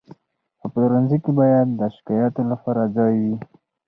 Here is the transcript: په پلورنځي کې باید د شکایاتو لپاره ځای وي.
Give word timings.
په 0.59 0.65
پلورنځي 0.71 1.17
کې 1.23 1.31
باید 1.39 1.67
د 1.79 1.81
شکایاتو 1.95 2.41
لپاره 2.51 2.81
ځای 2.95 3.13
وي. 3.23 3.35